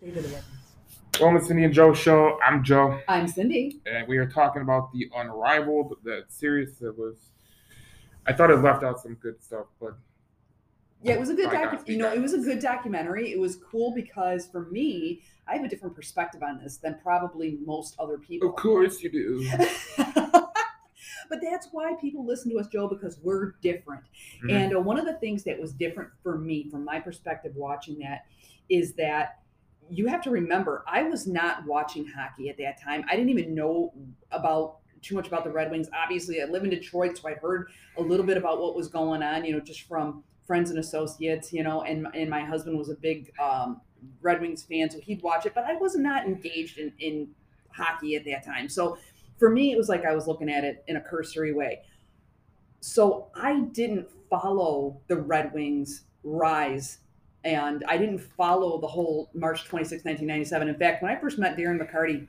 [0.00, 0.44] David Evans.
[1.20, 2.38] Welcome to Cindy and Joe show.
[2.44, 3.80] I'm Joe, I'm Cindy.
[3.84, 7.16] and we are talking about the Unrivaled, that series that was.
[8.26, 9.96] I thought it left out some good stuff, but
[11.02, 13.32] Yeah, it was a good docu- you know, it was a good documentary.
[13.32, 17.58] It was cool because for me, I have a different perspective on this than probably
[17.66, 18.50] most other people.
[18.50, 19.50] of course you do.
[19.96, 24.04] but that's why people listen to us, Joe, because we're different.
[24.44, 24.52] Mhm.
[24.52, 27.98] And uh, one of the things that was different for me, from my perspective, watching
[27.98, 28.26] that,
[28.68, 29.39] is that
[29.90, 33.04] you have to remember I was not watching hockey at that time.
[33.08, 33.92] I didn't even know
[34.30, 35.88] about too much about the Red Wings.
[35.94, 39.22] Obviously, I live in Detroit, so I'd heard a little bit about what was going
[39.22, 39.44] on.
[39.44, 41.52] You know, just from friends and associates.
[41.52, 43.80] You know, and and my husband was a big um,
[44.20, 45.54] Red Wings fan, so he'd watch it.
[45.54, 47.34] But I was not engaged in in
[47.72, 48.68] hockey at that time.
[48.68, 48.98] So
[49.38, 51.82] for me, it was like I was looking at it in a cursory way.
[52.80, 56.98] So I didn't follow the Red Wings rise
[57.44, 60.68] and I didn't follow the whole March 26, 1997.
[60.68, 62.26] In fact, when I first met Darren McCarty,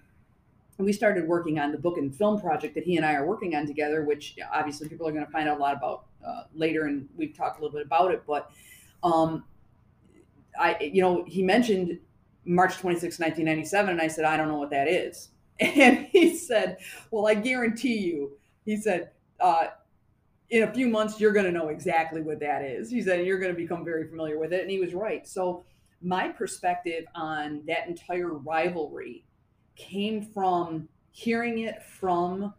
[0.77, 3.55] we started working on the book and film project that he and I are working
[3.55, 6.85] on together, which obviously people are going to find out a lot about uh, later,
[6.85, 8.23] and we've talked a little bit about it.
[8.25, 8.51] But
[9.03, 9.43] um,
[10.59, 11.99] I, you know, he mentioned
[12.45, 15.29] March 26, 1997, and I said, I don't know what that is.
[15.59, 16.77] And he said,
[17.11, 18.31] Well, I guarantee you,
[18.65, 19.67] he said, uh,
[20.51, 22.91] in a few months, you're going to know exactly what that is.
[22.91, 24.61] He said, and You're going to become very familiar with it.
[24.61, 25.27] And he was right.
[25.27, 25.63] So,
[26.03, 29.23] my perspective on that entire rivalry
[29.75, 32.53] came from hearing it from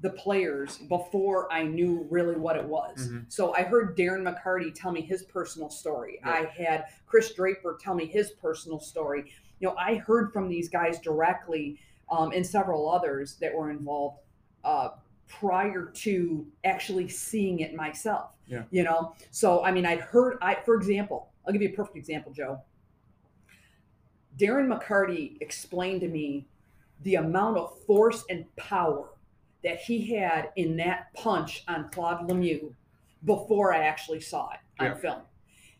[0.00, 3.08] the players before I knew really what it was.
[3.08, 3.30] Mhm.
[3.30, 6.20] So I heard Darren McCarty tell me his personal story.
[6.20, 6.30] Yeah.
[6.30, 9.30] I had Chris Draper tell me his personal story.
[9.58, 11.78] You know, I heard from these guys directly
[12.10, 14.20] um, and several others that were involved
[14.64, 14.90] uh,
[15.30, 18.32] prior to actually seeing it myself.
[18.46, 18.64] Yeah.
[18.70, 20.36] You know, so I mean, I'd heard.
[20.42, 22.60] I, for example, I'll give you a perfect example, Joe.
[24.36, 26.46] Darren McCarty explained to me
[27.02, 29.10] the amount of force and power
[29.62, 32.72] that he had in that punch on Claude Lemieux
[33.24, 34.94] before I actually saw it on Yeah.
[34.94, 35.22] film.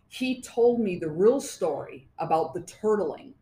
[0.09, 3.33] He told me the real story about the turtling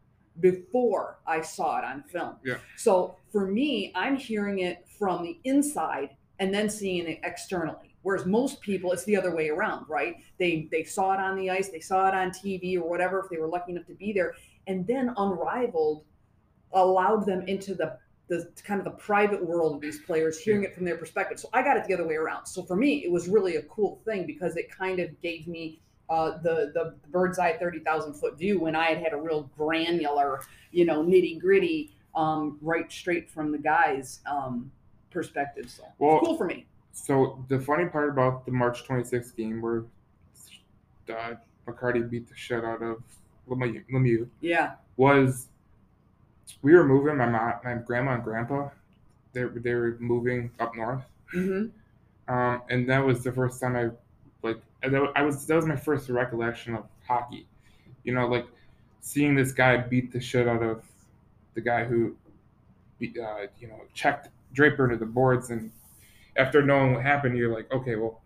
[0.41, 2.37] before I saw it on film.
[2.45, 2.59] Yeah.
[2.77, 7.97] So for me, I'm hearing it from the inside and then seeing it externally.
[8.03, 10.17] Whereas most people, it's the other way around, right?
[10.39, 13.31] They they saw it on the ice, they saw it on TV or whatever if
[13.31, 14.35] they were lucky enough to be there,
[14.67, 16.05] and then unrivaled
[16.73, 17.99] allowed them into the
[18.29, 21.41] the kind of the private world of these players, hearing it from their perspective.
[21.41, 22.47] So I got it the other way around.
[22.47, 25.81] So for me, it was really a cool thing because it kind of gave me
[26.11, 29.51] uh, the the bird's eye thirty thousand foot view when I had had a real
[29.57, 34.71] granular, you know, nitty gritty, um, right straight from the guys' um,
[35.23, 35.69] perspective.
[35.69, 36.67] So Well- it's cool for me.
[36.93, 39.85] So the funny part about the March 26th game where
[41.09, 41.35] uh,
[41.67, 43.03] McCarty beat the shit out of
[43.49, 44.75] Lemieux, Lemieux Yeah.
[44.97, 45.49] was
[46.63, 47.17] we were moving.
[47.17, 48.71] My mom, my grandma and grandpa,
[49.33, 51.05] they they were moving up north.
[51.33, 51.67] hmm
[52.29, 53.91] um, and that was the first time I
[54.43, 57.47] like I was that was my first recollection of hockey.
[58.05, 58.47] You know, like
[59.01, 60.85] seeing this guy beat the shit out of
[61.55, 62.17] the guy who,
[62.99, 65.71] beat, uh, you know, checked Draper into the boards, and
[66.37, 68.23] after knowing what happened, you're like, okay, well,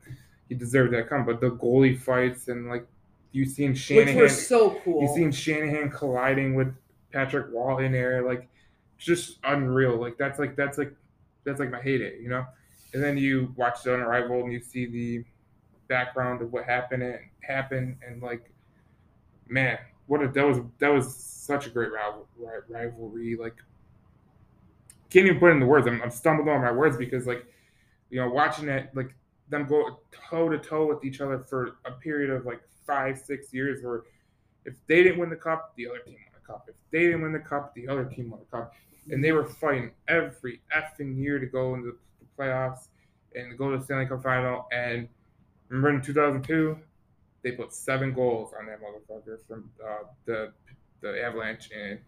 [0.49, 1.25] he deserved that come.
[1.25, 2.87] But the goalie fights and like
[3.33, 5.03] you seen Which were so cool.
[5.03, 6.75] you seen Shanahan colliding with
[7.12, 8.49] Patrick Roy in there, like
[8.99, 9.97] just unreal.
[9.97, 10.94] Like that's like that's like
[11.44, 12.47] that's like my heyday, you know.
[12.94, 15.25] And then you watch the Unrivaled and you see the
[15.88, 18.53] background of what happened and happened, and like,
[19.49, 22.28] man, what a that was that was such a great rival,
[22.69, 23.37] rivalry.
[23.37, 23.56] Like,
[25.12, 25.87] can't even put it into words.
[25.87, 27.45] I'm, I'm stumbling on my words because like,
[28.11, 29.15] you know, watching it like
[29.49, 33.53] them go toe to toe with each other for a period of like five six
[33.53, 34.03] years where
[34.65, 36.65] if they didn't win the cup, the other team won the cup.
[36.69, 38.73] If they didn't win the cup, the other team won the cup.
[39.11, 42.89] And they were fighting every effing year to go into the playoffs
[43.34, 44.69] and go to the Stanley Cup final.
[44.73, 45.09] And
[45.69, 46.79] remember in 2002,
[47.43, 50.53] they put seven goals on that motherfucker from uh, the
[51.00, 51.99] the Avalanche and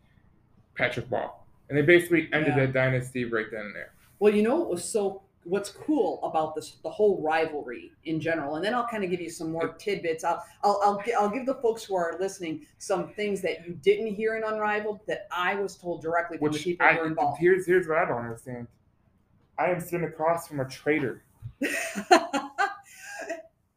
[0.76, 1.26] Patrick Roy.
[1.68, 2.66] And they basically ended Yeah.
[2.66, 3.92] that dynasty right then and there.
[4.18, 8.56] Well, you know what was so what's cool about this the whole rivalry in general,
[8.56, 10.24] and then I'll kind of give you some more tidbits.
[10.24, 14.14] I'll I'll I'll, I'll give the folks who are listening some things that you didn't
[14.14, 17.06] hear in Unrivaled that I was told directly from the Which people I, who were
[17.08, 17.38] involved.
[17.40, 18.68] here's here's what I don't understand.
[19.58, 21.22] I am sitting across from a traitor.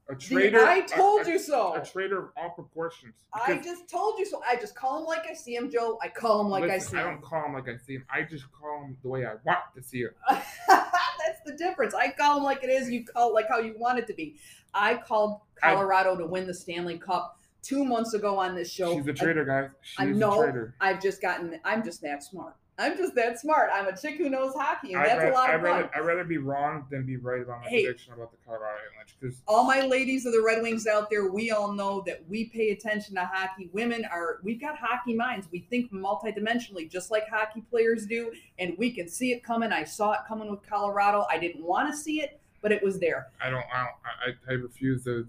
[0.10, 0.60] A traitor.
[0.66, 1.76] I told a- you so.
[1.76, 3.14] A traitor of all proportions.
[3.34, 4.42] I just told you so.
[4.48, 6.00] I just call him like I see him, Joe.
[6.02, 7.08] I call him like I listen, see I him.
[7.16, 8.06] don't call him like I see him.
[8.10, 10.12] I just call him the way I want to see him.
[10.30, 11.94] That's the difference.
[11.94, 12.90] I call him like it is.
[12.90, 14.36] You call like how you want it to be.
[14.74, 18.96] I called I- Colorado to win the Stanley Cup two months ago on this show.
[18.96, 19.72] She's a traitor, guys.
[19.98, 20.40] I She's know.
[20.42, 20.76] a traitor.
[20.80, 21.60] I've just gotten.
[21.66, 22.56] I'm just that smart.
[22.80, 23.70] I'm just that smart.
[23.74, 25.72] I'm a chick who knows hockey, and I'd, that's ra- a lot I'd of fun.
[25.72, 27.84] rather, I'd rather be wrong than be right about my Hey.
[27.86, 31.28] prediction about the Colorado Avalanche because all my ladies of the Red Wings out there,
[31.32, 33.70] we all know that we pay attention to hockey.
[33.74, 35.48] Women are, we've got hockey minds.
[35.52, 39.72] We think multidimensionally, just like hockey players do, and we can see it coming.
[39.72, 41.26] I saw it coming with Colorado.
[41.32, 43.28] I didn't want to see it, but it was there.
[43.42, 43.86] I don't, I,
[44.26, 45.28] don't I, I refuse to.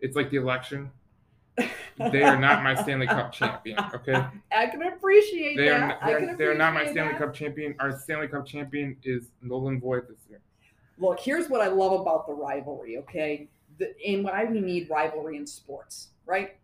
[0.00, 0.90] It's like the election.
[1.96, 3.78] They are not my Stanley Cup champion.
[3.94, 4.14] Okay,
[4.52, 5.80] I can appreciate they that.
[5.80, 7.20] Not, I they can are, they are not my Stanley that.
[7.20, 7.74] Cup champion.
[7.78, 10.40] Our Stanley Cup champion is Nolan Voigt this year.
[10.98, 13.48] Look, here's what I love about the rivalry, okay?
[13.78, 16.56] The, and what I need rivalry in sports, right?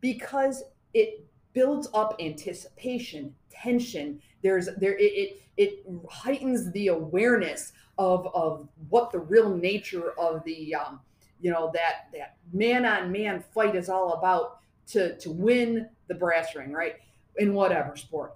[0.00, 0.62] Because
[0.94, 4.20] it builds up anticipation, tension.
[4.42, 10.44] There's there it it, it heightens the awareness of of what the real nature of
[10.44, 11.00] the um,
[11.40, 16.14] you know that that man on man fight is all about to to win the
[16.14, 16.94] brass ring, right?
[17.38, 18.34] In whatever sport.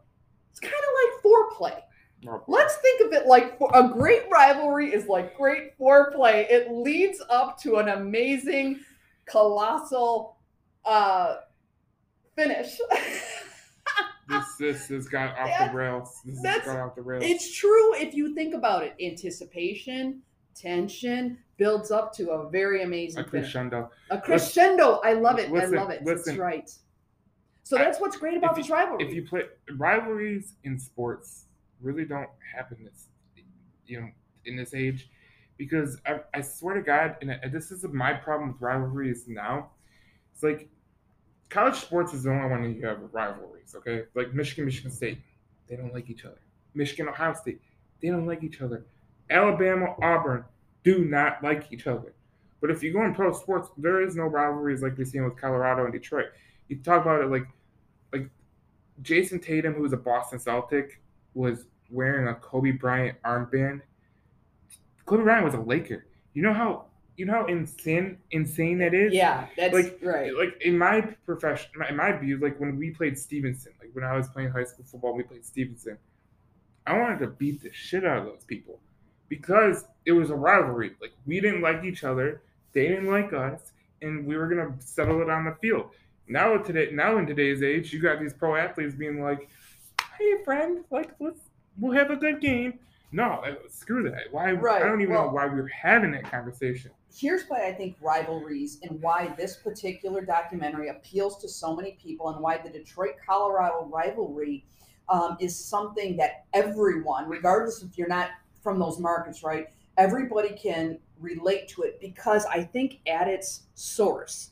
[0.51, 1.81] It's kind of like foreplay.
[2.49, 6.45] Let's think of it like for- a great rivalry is like great foreplay.
[6.51, 8.81] It leads up to an amazing,
[9.27, 10.37] colossal
[10.85, 11.37] uh,
[12.37, 12.79] finish.
[14.29, 16.21] This this has got off That- the rails.
[16.25, 17.25] This has gone off the rails.
[17.27, 18.95] it's true if you think about it.
[19.03, 20.23] Anticipation,
[20.61, 23.53] tension builds up to a very amazing a finish.
[23.53, 23.91] crescendo.
[24.11, 25.01] A crescendo.
[25.05, 25.51] I love it.
[25.51, 26.05] Listen, I love it.
[26.05, 26.35] listen.
[26.35, 26.71] That's right.
[27.63, 29.05] So I- that's what's great about this rivalry.
[29.07, 29.43] If you play
[29.77, 31.47] rivalries in sports,
[31.81, 33.07] really don't happen this,
[33.87, 34.09] you know,
[34.45, 35.09] in this age,
[35.57, 39.71] because I, I swear to God, and I- this is my problem with rivalries now.
[40.33, 40.69] It's like
[41.51, 43.75] college sports is the only one you have rivalries.
[43.77, 45.19] Okay, like Michigan, Michigan State,
[45.69, 46.41] they don't like each other.
[46.75, 47.61] Michigan, Ohio State,
[48.01, 48.85] they don't like each other.
[49.31, 50.45] Alabama, Auburn
[50.83, 52.15] do not like each other.
[52.61, 55.37] But if you go in pro sports, there is no rivalries like we're seeing with
[55.37, 56.27] Colorado and Detroit.
[56.69, 57.47] You talk about it like
[58.13, 58.29] like
[59.03, 61.01] Jayson Tatum, who was a Boston Celtic,
[61.35, 63.81] was wearing a Kobe Bryant armband.
[65.07, 66.07] Kobe Bryant was a Laker.
[66.35, 66.87] You know how
[67.17, 69.13] you know how insane insane that is.
[69.13, 70.35] yeah, that's like- right.
[70.35, 74.17] Like in my profession, in my view, like when we played Stevenson, like when I
[74.17, 75.99] was playing high school football, we played Stevenson.
[76.87, 78.81] I wanted to beat the shit out of those people
[79.31, 80.93] because it was a rivalry.
[81.01, 82.43] Like we didn't like each other,
[82.75, 83.73] they didn't like us,
[84.03, 85.87] and we were gonna settle it on the field.
[86.29, 89.49] Now today, now in today's age, you got these pro athletes being like,
[90.19, 91.41] "Hey, friend, like let's
[91.79, 92.79] we'll have a good game."
[93.13, 94.25] No, screw that.
[94.31, 94.53] Why?
[94.53, 96.91] Right, I don't even well- know why we're having that conversation.
[97.13, 102.29] here's why I think rivalries and why this particular documentary appeals to so many people
[102.29, 104.65] and why the Detroit Colorado rivalry
[105.09, 108.31] um, is something that everyone, regardless if you're not
[108.61, 109.67] from those markets, right,
[109.97, 114.51] everybody can relate to it because I think at its source,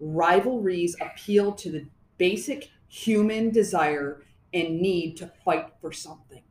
[0.00, 1.86] rivalries appeal to the
[2.18, 4.22] basic human desire
[4.52, 6.42] and need to fight for something.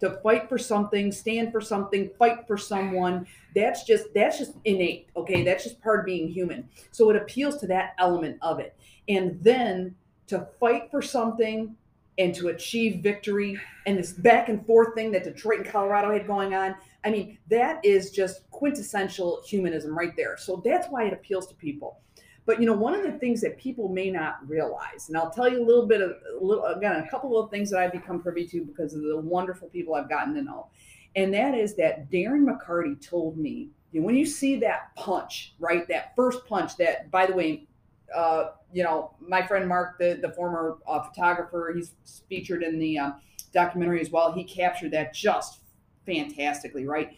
[0.00, 5.08] To fight for something, stand for something, fight for someone that's just that's just innate
[5.16, 5.44] okay?
[5.44, 6.68] That's just part of being human.
[6.90, 8.76] So it appeals to that element of it.
[9.08, 9.94] And then
[10.26, 11.76] to fight for something
[12.18, 16.26] and to achieve victory and this back and forth thing that detroit and colorado had
[16.26, 16.74] going on
[17.04, 21.54] i mean that is just quintessential humanism right there so that's why it appeals to
[21.54, 21.98] people
[22.44, 25.48] but you know one of the things that people may not realize and i'll tell
[25.48, 28.20] you a little bit of a little again a couple of things that i've become
[28.20, 30.66] privy to because of the wonderful people i've gotten to know
[31.14, 35.54] and that is that Darren McCarty told me you know, when you see that punch,
[35.58, 35.86] right?
[35.88, 36.76] That first punch.
[36.78, 37.66] That, by the way,
[38.14, 41.92] uh, you know, my friend Mark, the the former uh, photographer, he's
[42.28, 43.10] featured in the uh,
[43.52, 44.32] documentary as well.
[44.32, 45.60] He captured that just
[46.06, 47.16] fantastically, right?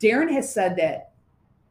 [0.00, 1.12] Darren has said that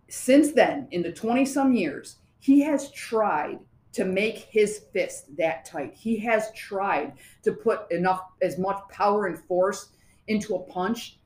[0.09, 3.59] since then, in the twenty some years, he has tried
[3.93, 5.93] to make his fist that tight.
[5.93, 9.89] He has tried to put enough, as much power and force
[10.27, 11.16] into a punch.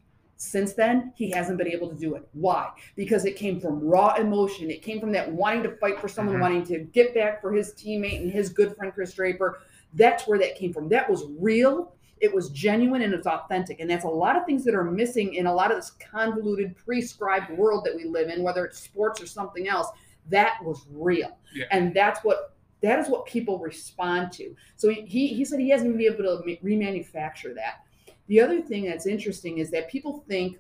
[0.42, 2.28] Since then, he hasn't been able to do it.
[2.34, 2.72] Why?
[2.96, 4.72] Because it came from raw emotion.
[4.72, 6.42] It came from that wanting to fight for someone, Mhm.
[6.42, 9.60] wanting to get back for his teammate and his good friend Chris Draper.
[9.94, 10.90] That's where that came from.
[10.90, 11.94] That was real.
[12.20, 13.80] It was genuine and it was authentic.
[13.80, 16.76] And that's a lot of things that are missing in a lot of this convoluted,
[16.76, 19.90] prescribed world that we live in, whether it's sports or something else.
[20.30, 21.38] That was real.
[21.54, 21.66] Yeah.
[21.70, 24.56] And that's what that is what people respond to.
[24.76, 27.84] So he, he, said he hasn't been able to ma- remanufacture that.
[28.32, 30.58] The other thing that's interesting is that people think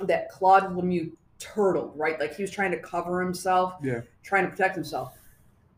[0.00, 2.18] that Claude Lemieux turtled, right?
[2.18, 4.00] Like he was trying to cover himself, Yeah.
[4.24, 5.16] trying to protect himself.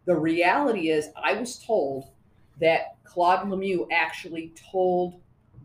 [0.07, 2.07] The reality is, I was told
[2.59, 5.21] that Claude Lemieux actually told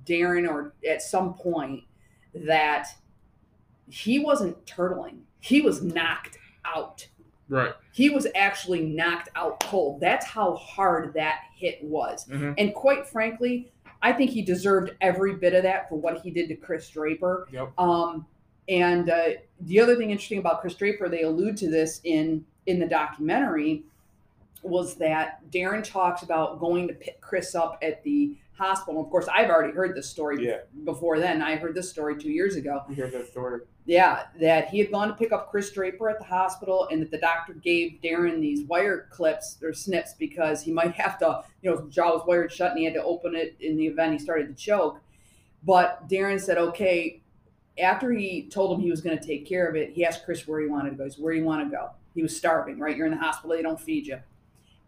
[0.05, 1.85] Darren, or at some point,
[2.33, 2.89] that
[3.87, 5.19] he wasn't turtling.
[5.39, 7.07] He was knocked out.
[7.47, 7.73] Right.
[7.93, 10.01] He was actually knocked out cold.
[10.01, 12.25] That's how hard that hit was.
[12.25, 13.71] hmm And quite frankly,
[14.01, 17.47] I think he deserved every bit of that for what he did to Chris Draper.
[17.51, 17.71] Yep.
[17.79, 18.25] Um,
[18.67, 19.29] and uh,
[19.61, 23.83] the other thing interesting about Chris Draper, they allude to this in in the documentary,
[24.63, 29.01] was that Darren talks about going to pick Chris up at the hospital.
[29.01, 30.59] Of course, I've already heard this story Yeah.
[30.83, 31.41] before then.
[31.41, 32.81] I heard this story two years ago.
[32.87, 33.61] We heard that story.
[33.85, 37.11] Yeah, that he had gone to pick up Chris Draper at the hospital, and that
[37.11, 41.69] the doctor gave Darren these wire clips or snips because he might have to, you
[41.71, 44.13] know, his jaw was wired shut, and he had to open it in the event
[44.13, 44.99] he started to choke.
[45.63, 47.21] But Darren said, okay.
[47.77, 50.47] After he told him he was going to take care of it, he asked Chris
[50.47, 51.03] where he wanted to go.
[51.03, 52.95] He said, "Where do you want to go?" He was starving, right?
[52.95, 54.19] You're in the hospital; they don't feed you.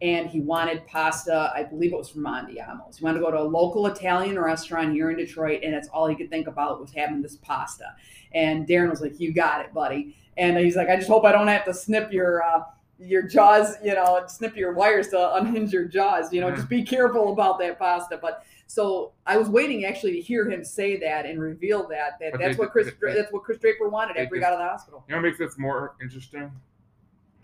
[0.02, 1.52] And he wanted pasta.
[1.56, 2.98] I believe it was from Andiamo's.
[2.98, 6.06] He wanted to go to a local Italian restaurant here in Detroit, and that's all
[6.08, 7.96] he could think about was having this pasta.
[8.34, 11.32] And Darren was like, "You got it, buddy." And he's like, "I just hope I
[11.32, 12.64] don't have to snip your uh,
[13.00, 16.32] your jaws, you know, snip your wires to unhinge your jaws.
[16.32, 20.22] You know, just be careful about that pasta." But so I was waiting actually to
[20.22, 23.32] hear him say that and reveal that that But that's they- what Chris they- that's
[23.32, 25.04] what Chris Draper wanted after he got out of the hospital.
[25.08, 26.52] You know what makes this more interesting?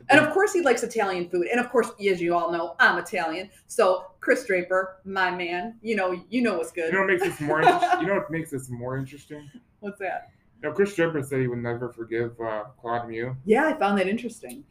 [0.09, 1.47] And of course, he likes Italian food.
[1.47, 3.49] And of course, as you all know, I'm Italian.
[3.67, 6.87] So Chris Draper, my man, you know, you know what's good.
[6.87, 7.99] You know what makes this more interesting?
[8.01, 9.49] You know what makes this more interesting?
[9.79, 10.31] What's that?
[10.61, 13.35] You know, Chris Draper said he would never forgive uh, Claude Lemieux.
[13.45, 14.63] Yeah, I found that interesting.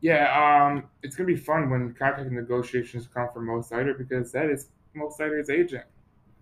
[0.00, 4.48] Yeah, um, it's gonna be fun when contract negotiations come from Mo Seider because that
[4.48, 5.84] is Mo Seider's agent.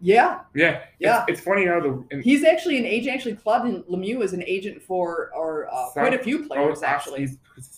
[0.00, 1.24] Yeah, Yeah, Yeah.
[1.26, 3.14] It's, funny how the and, he's actually an agent.
[3.16, 6.82] Actually, Claude Lemieux is an agent for or uh, quite a few players.
[6.82, 7.28] oh, Actually,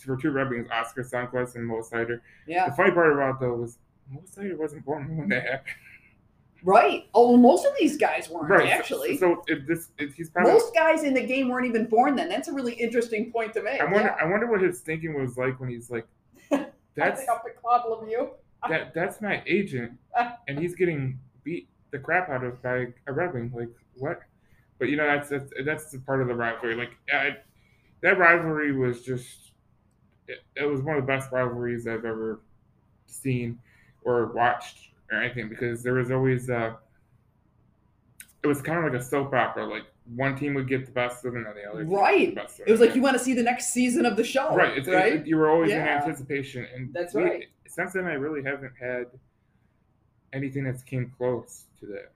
[0.05, 2.21] for two Red Wings, Oskar Sundqvist and Mo Seider.
[2.47, 3.79] yeah, The funny part about though was
[4.11, 5.75] Mo Seider wasn't born when that happened.
[6.65, 7.09] right.
[7.15, 8.69] Oh, most of these guys weren't Right.
[8.69, 9.17] actually.
[9.17, 10.55] So, if this, if he's probably.
[10.55, 12.29] most guys in the game weren't even born then.
[12.29, 13.81] That's a really interesting point to make.
[13.81, 14.01] I wonder.
[14.01, 14.17] yeah.
[14.21, 16.07] I wonder what his thinking was like when he's like,
[16.51, 18.31] "That's think I'll Claude Lemieux.
[18.69, 19.93] that that's my agent,
[20.49, 23.53] and he's getting beat the crap out of by a Red Wing.
[23.55, 24.21] Like what?
[24.79, 26.75] But you know that's that's, that's the part of the rivalry.
[26.75, 27.37] Like I,
[28.03, 29.53] that rivalry was just
[30.29, 32.41] it, it was one of the best rivalries I've ever
[33.07, 33.59] seen
[34.03, 36.75] or watched or anything because there was always uh
[38.43, 39.67] it was kind of like a soap opera.
[39.67, 39.83] Like
[40.15, 42.29] one team would get the best of another, the other team would get Right.
[42.31, 44.25] the best of It was like you want to see the next season of the
[44.25, 44.79] show, right.
[44.79, 45.15] It's, right?
[45.15, 47.45] it- you were always in anticipation, and That's we- right.
[47.67, 49.07] Since then, I really haven't had
[50.33, 52.13] anything that's came close to that.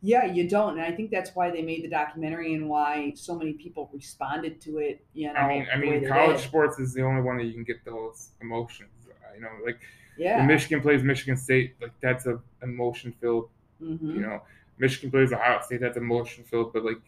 [0.00, 3.36] Yeah, you don't, and I think that's why they made the documentary and why so
[3.36, 5.04] many people responded to it.
[5.14, 7.64] You know, I mean, I mean, college sports is the only one that you can
[7.64, 8.90] get those emotions.
[9.34, 9.78] You know, like
[10.16, 10.38] Yeah.
[10.38, 13.50] when Michigan plays Michigan State, like that's a emotion filled.
[13.82, 14.14] Mhm.
[14.14, 14.42] You know,
[14.78, 16.72] Michigan plays Ohio State, that's emotion filled.
[16.72, 17.00] But like,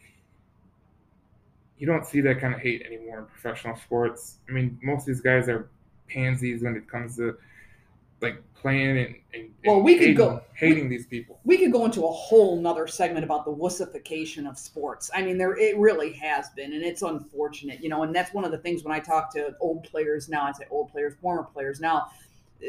[1.77, 4.37] you don't see that kind of hate anymore in professional sports.
[4.47, 5.69] I mean, most of these guys are
[6.07, 7.37] pansies when it comes to
[8.21, 11.39] like playing and, and Well, we could go- hating these people.
[11.45, 15.09] we could go into a whole nother segment about the wussification of sports.
[15.15, 18.03] I mean, there it really has been, and it's unfortunate, you know.
[18.03, 20.65] And that's one of the things when I talk to old players now, I say
[20.69, 22.07] old players, former players now.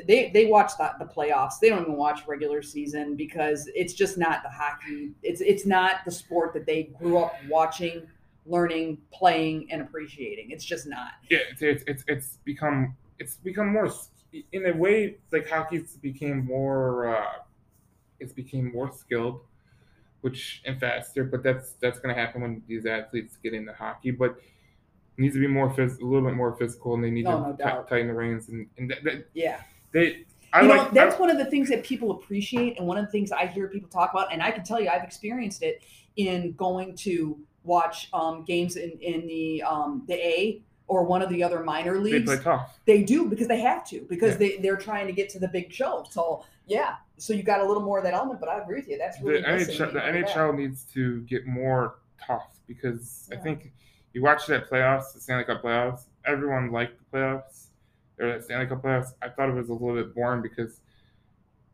[0.06, 1.54] They they watch the, the playoffs.
[1.60, 5.10] They don't even watch regular season because it's just not the hockey.
[5.24, 8.06] It's it's not the sport that they grew up watching,
[8.46, 10.52] learning, playing, and appreciating.
[10.52, 11.10] It's just not.
[11.28, 13.90] Yeah, it's it's it's, it's become it's become more
[14.52, 17.24] in a way like hockey's became more uh
[18.20, 19.40] it's became more skilled
[20.20, 24.10] which and faster but that's that's going to happen when these athletes get into hockey
[24.10, 27.24] but it needs to be more phys- a little bit more physical and they need
[27.24, 27.88] No, to no doubt.
[27.88, 29.60] tighten the reins and, and that, that, Yeah.
[29.92, 32.98] they I you know, that's I- one of the things that people appreciate, and one
[32.98, 35.62] of the things I hear people talk about, and I can tell you, I've experienced
[35.62, 35.84] it
[36.16, 41.28] in going to watch um, games in in the um, the A or one of
[41.28, 42.28] the other minor leagues.
[42.28, 44.38] they play tough They do because they have to because Yeah.
[44.38, 46.04] they they're trying to get to the big show.
[46.10, 48.88] So yeah, so you got a little more of that element, but I agree with
[48.88, 48.98] you.
[48.98, 52.58] That's the really missing NHL, the when you look NHL needs to get more tough
[52.66, 53.72] because I think
[54.12, 56.02] you watch that playoffs, the Stanley Cup playoffs.
[56.24, 57.66] Everyone liked the playoffs
[58.18, 59.14] or the Stanley Cup playoffs.
[59.22, 60.80] I thought it was a little bit boring because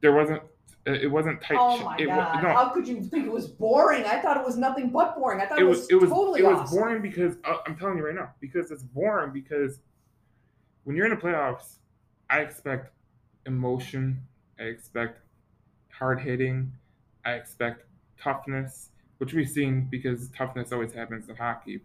[0.02, 0.42] there wasn't
[0.86, 1.56] it wasn't tight.
[1.58, 2.42] Oh my it, god!
[2.42, 4.04] no, How could you think it was boring?
[4.04, 5.40] I thought it was nothing but boring.
[5.40, 6.78] I thought it was it was totally it was awesome.
[6.78, 9.80] boring because uh, I'm telling you right now because it's boring because
[10.84, 11.78] when you're in the playoffs,
[12.30, 12.92] I expect
[13.46, 14.20] emotion,
[14.60, 15.20] I expect
[15.90, 16.72] hard hitting,
[17.24, 17.84] I expect
[18.22, 21.80] toughness, which we've seen because toughness always happens in hockey.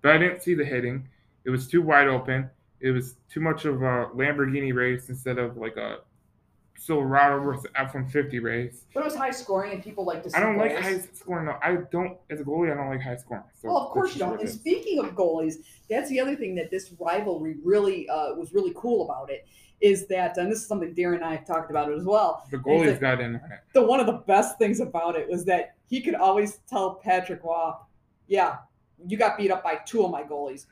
[0.00, 1.08] But I didn't see the hitting.
[1.44, 2.48] It was too wide open.
[2.80, 5.98] It was too much of a Lamborghini race instead of like a
[6.78, 8.84] Silverado versus F one fifty race.
[8.94, 11.46] But it was high scoring, and people like to see I don't like high scoring
[11.46, 11.58] though.
[11.62, 12.70] I don't as a goalie.
[12.72, 13.42] I don't like high scoring.
[13.60, 14.40] So Well, of course you don't.
[14.40, 15.56] And speaking of goalies,
[15.90, 19.46] that's the other thing that this rivalry really uh, was really cool about it
[19.80, 22.44] is that, and this is something Darren and I have talked about it as well.
[22.50, 23.60] the goalies like- got in on it.
[23.74, 27.42] The one of the best things about it was that he could always tell Patrick
[27.44, 27.72] Roy,
[28.26, 28.58] "Yeah,
[29.06, 30.66] you got beat up by two of my goalies,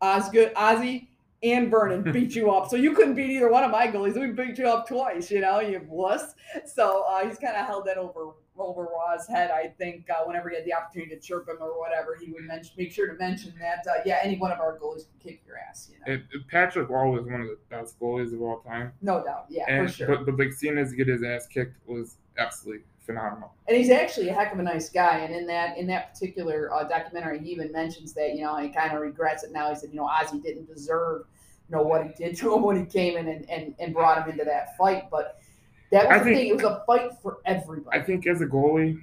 [0.00, 1.08] Osgood, Ozzy,
[1.42, 2.68] and Vernon beat you up.
[2.70, 4.18] So you couldn't beat either one of my goalies.
[4.18, 6.34] We beat you up twice, you know, you wuss."
[6.66, 9.50] So uh, he's kind of held that over over Roy's head.
[9.50, 12.44] I think uh, whenever he had the opportunity to chirp him or whatever, he would
[12.44, 13.84] mention, make sure to mention that.
[13.86, 15.90] Uh, yeah, any one of our goalies can kick your ass.
[15.92, 18.92] You know, It, it- Patrick Roy was one of the best goalies of all time,
[19.02, 19.44] no doubt.
[19.50, 20.06] Yeah, and for sure.
[20.08, 23.52] but but like seeing us get his ass kicked was absolutely phenomenal.
[23.68, 25.18] and he's actually a heck of a nice guy.
[25.18, 28.68] And in that in that particular uh, documentary, he even mentions that you know he
[28.68, 29.70] kind of regrets it now.
[29.70, 31.22] He said you know Ozzy didn't deserve
[31.68, 34.22] you know what he did to him when he came in and, and, and brought
[34.22, 35.38] him into that fight, but.
[35.92, 36.48] That was I the think- thing.
[36.48, 37.96] It was a fight for everybody.
[37.96, 38.98] I think as a goalie,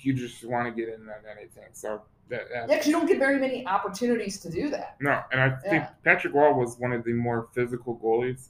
[0.00, 1.68] you just want to get in on anything.
[1.72, 4.96] So that, yeah, because you don't get very many opportunities to do that.
[5.00, 5.90] No, and I think Yeah.
[6.04, 8.48] Patrick Roy was one of the more physical goalies,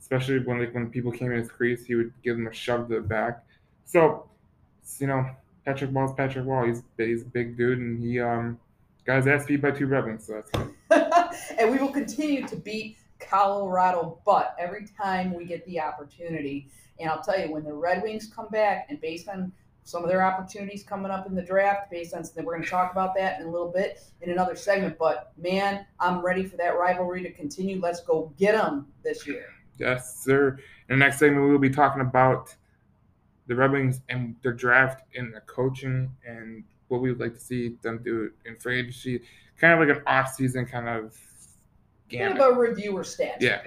[0.00, 2.88] especially when like when people came in his crease, he would give them a shove
[2.88, 3.44] to the back.
[3.88, 4.28] So,
[4.98, 5.26] you know,
[5.64, 6.66] Patrick Roy's Patrick Roy.
[6.68, 8.58] He's he's a big dude, and he um
[9.06, 10.26] got his ass beat by two Red Wings.
[10.26, 10.74] So that's good.
[11.58, 16.68] and we will continue to beat Colorado butt every time we get the opportunity.
[17.00, 19.52] And I'll tell you, when the Red Wings come back, and based on
[19.84, 22.92] some of their opportunities coming up in the draft, based on we're going to talk
[22.92, 24.98] about that in a little bit in another segment.
[24.98, 27.80] But man, I'm ready for that rivalry to continue.
[27.80, 29.46] Let's go get them this year.
[29.78, 30.58] Yes, sir.
[30.90, 32.54] In the next segment, we will be talking about
[33.48, 37.40] the Red Wings and their draft and the coaching and what we would like to
[37.40, 39.22] see them do in free agency.
[39.58, 41.18] Kind of like an off-season kind of
[42.10, 43.36] Kind of a reviewer stat.
[43.40, 43.60] Yeah.